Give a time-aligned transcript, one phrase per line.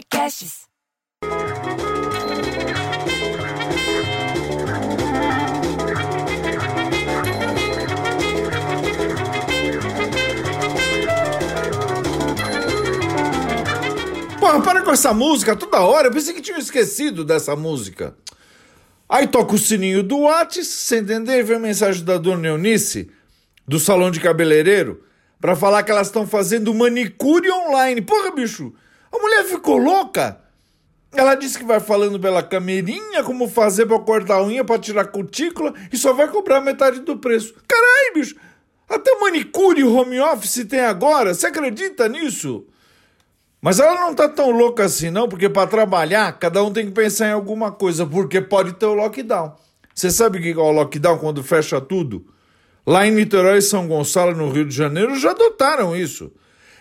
[0.00, 0.60] Podcasts.
[14.38, 16.08] Porra, para com essa música toda hora.
[16.08, 18.16] Eu pensei que tinha esquecido dessa música.
[19.06, 21.42] Aí toca o sininho do Whats, você entender?
[21.42, 23.10] Vem a mensagem da dona Eunice,
[23.68, 25.04] do salão de cabeleireiro,
[25.38, 28.00] para falar que elas estão fazendo manicure online.
[28.00, 28.72] Porra, bicho,
[29.12, 30.40] a mulher ficou louca.
[31.12, 35.06] Ela disse que vai falando pela camerinha como fazer pra cortar a unha, pra tirar
[35.06, 37.54] cutícula e só vai cobrar metade do preço.
[37.66, 38.36] Caralho, bicho,
[38.88, 41.34] até manicure home office tem agora.
[41.34, 42.64] Você acredita nisso?
[43.60, 46.92] Mas ela não tá tão louca assim, não, porque para trabalhar, cada um tem que
[46.92, 49.54] pensar em alguma coisa, porque pode ter o lockdown.
[49.94, 52.24] Você sabe o que é o lockdown quando fecha tudo?
[52.86, 56.32] Lá em Niterói e São Gonçalo, no Rio de Janeiro, já adotaram isso.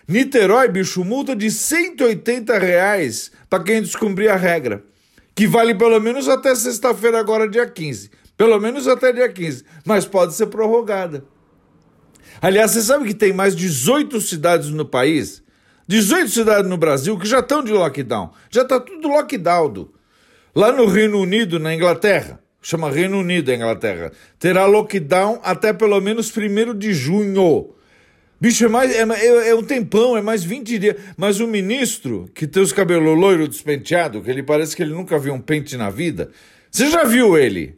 [0.09, 4.83] Niterói, bicho, multa de 180 reais para quem descumprir a regra.
[5.33, 8.11] Que vale pelo menos até sexta-feira, agora, dia 15.
[8.35, 9.63] Pelo menos até dia 15.
[9.85, 11.23] Mas pode ser prorrogada.
[12.41, 15.41] Aliás, você sabe que tem mais 18 cidades no país
[15.89, 18.29] 18 cidades no Brasil que já estão de lockdown.
[18.51, 19.89] Já está tudo lockdown.
[20.53, 25.99] Lá no Reino Unido, na Inglaterra, chama Reino Unido a Inglaterra, terá lockdown até pelo
[25.99, 27.73] menos 1 de junho.
[28.41, 30.95] Bicho, é, mais, é, é, é, um tempão, é mais 20 dias.
[31.17, 35.19] Mas o ministro, que tem os cabelos loiro despenteado, que ele parece que ele nunca
[35.19, 36.31] viu um pente na vida,
[36.71, 37.77] você já viu ele?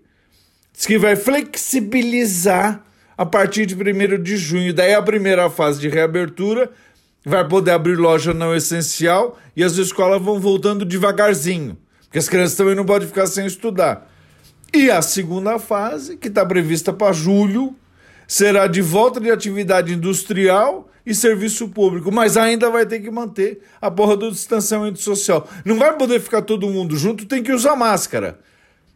[0.71, 2.83] Diz que vai flexibilizar
[3.17, 4.73] a partir de 1 de junho.
[4.73, 6.69] Daí a primeira fase de reabertura
[7.25, 12.57] vai poder abrir loja não essencial e as escolas vão voltando devagarzinho, porque as crianças
[12.57, 14.11] também não podem ficar sem estudar.
[14.73, 17.75] E a segunda fase, que está prevista para julho,
[18.31, 23.59] será de volta de atividade industrial e serviço público, mas ainda vai ter que manter
[23.81, 25.49] a porra do distanciamento social.
[25.65, 28.39] Não vai poder ficar todo mundo junto, tem que usar máscara.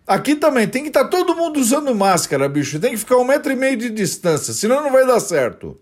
[0.07, 2.79] Aqui também tem que estar tá todo mundo usando máscara, bicho.
[2.79, 5.77] Tem que ficar um metro e meio de distância, senão não vai dar certo.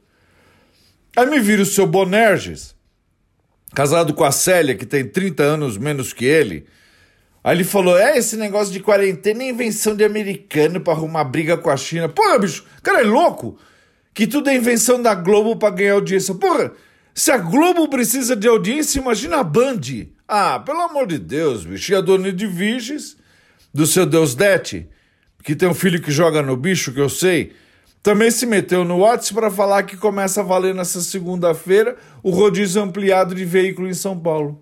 [1.16, 2.76] Aí me vira o seu Bonerges,
[3.76, 6.66] casado com a Célia, que tem 30 anos menos que ele.
[7.44, 11.58] Aí ele falou: é, esse negócio de quarentena é invenção de americano para arrumar briga
[11.58, 12.08] com a China.
[12.08, 13.58] Porra, bicho, cara é louco?
[14.14, 16.36] Que tudo é invenção da Globo para ganhar audiência.
[16.36, 16.72] Porra,
[17.14, 19.82] se a Globo precisa de audiência, imagina a Band.
[20.28, 21.92] Ah, pelo amor de Deus, bicho.
[21.92, 23.18] E a dona de Viges,
[23.74, 24.88] do seu Deus Dete,
[25.44, 27.54] que tem um filho que joga no bicho, que eu sei
[28.04, 32.82] também se meteu no WhatsApp para falar que começa a valer nessa segunda-feira o rodízio
[32.82, 34.62] ampliado de veículo em São Paulo.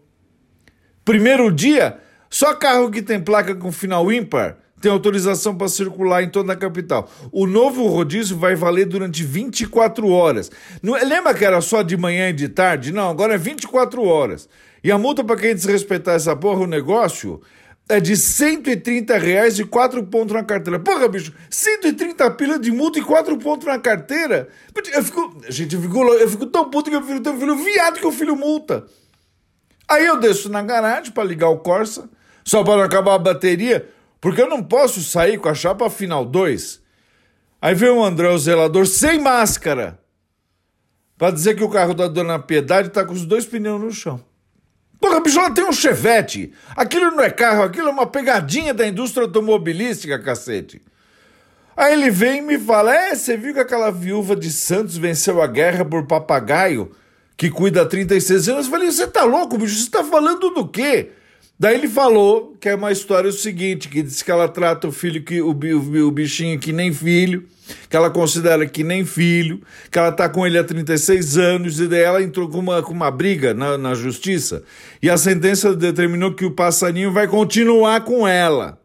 [1.03, 1.97] Primeiro dia,
[2.31, 6.55] só carro que tem placa com final ímpar tem autorização para circular em toda a
[6.55, 7.07] capital.
[7.31, 10.49] O novo rodízio vai valer durante 24 horas.
[10.81, 12.91] Não, lembra que era só de manhã e de tarde?
[12.91, 14.49] Não, agora é 24 horas.
[14.83, 17.39] E a multa para quem desrespeitar essa porra, o negócio,
[17.87, 20.79] é de 130 reais e 4 pontos na carteira.
[20.79, 24.49] Porra, bicho, 130 pila de multa e 4 pontos na carteira?
[24.93, 27.55] Eu fico, gente, eu fico, eu fico tão puto que eu filho tenho um filho
[27.57, 28.85] viado que o filho multa.
[29.87, 32.09] Aí eu desço na garagem para ligar o Corsa,
[32.43, 33.87] só para não acabar a bateria,
[34.19, 36.81] porque eu não posso sair com a chapa final 2.
[37.61, 39.99] Aí vem o André, o zelador, sem máscara,
[41.17, 44.23] para dizer que o carro da dona Piedade tá com os dois pneus no chão.
[44.99, 46.53] Porra, bicho, ela tem um chevette.
[46.75, 50.81] Aquilo não é carro, aquilo é uma pegadinha da indústria automobilística, cacete.
[51.75, 55.41] Aí ele vem e me fala: É, você viu que aquela viúva de Santos venceu
[55.41, 56.91] a guerra por papagaio,
[57.35, 58.65] que cuida há 36 anos?
[58.65, 59.75] Eu falei: Você tá louco, bicho?
[59.75, 61.11] Você tá falando do quê?
[61.61, 64.91] Daí ele falou que é uma história o seguinte: que diz que ela trata o
[64.91, 67.47] filho, que, o, o, o bichinho que nem filho
[67.87, 71.87] que ela considera que nem filho, que ela está com ele há 36 anos, e
[71.87, 74.63] daí ela entrou com uma, com uma briga na, na justiça,
[75.01, 78.77] e a sentença determinou que o passarinho vai continuar com ela.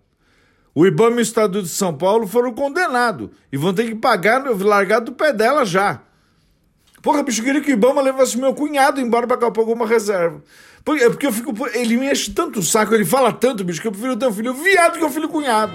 [0.72, 4.44] O IBAMA e o Estado de São Paulo foram condenados e vão ter que pagar,
[4.44, 6.03] largar do pé dela já.
[7.03, 10.43] Porra, bicho, queria que o Ibama levasse meu cunhado embora para capar alguma reserva.
[10.87, 11.53] Porque, é porque eu fico.
[11.75, 14.33] Ele me enche tanto o saco, ele fala tanto, bicho, que eu prefiro ter um
[14.33, 15.73] filho viado que um filho cunhado.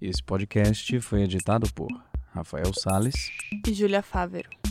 [0.00, 1.88] Esse podcast foi editado por
[2.32, 3.32] Rafael Sales
[3.66, 4.61] e Júlia Fávero.